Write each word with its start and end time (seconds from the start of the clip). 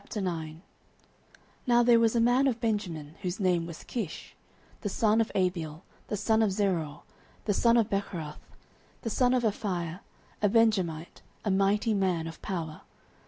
09:009:001 0.09 0.61
Now 1.67 1.83
there 1.83 1.99
was 1.99 2.15
a 2.15 2.19
man 2.19 2.47
of 2.47 2.59
Benjamin, 2.59 3.13
whose 3.21 3.39
name 3.39 3.67
was 3.67 3.83
Kish, 3.83 4.35
the 4.81 4.89
son 4.89 5.21
of 5.21 5.31
Abiel, 5.35 5.83
the 6.07 6.17
son 6.17 6.41
of 6.41 6.49
Zeror, 6.49 7.01
the 7.45 7.53
son 7.53 7.77
of 7.77 7.87
Bechorath, 7.87 8.41
the 9.03 9.11
son 9.11 9.35
of 9.35 9.43
Aphiah, 9.43 9.99
a 10.41 10.49
Benjamite, 10.49 11.21
a 11.45 11.51
mighty 11.51 11.93
man 11.93 12.25
of 12.25 12.41
power. 12.41 12.81